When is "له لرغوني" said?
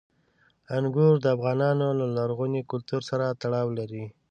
1.99-2.61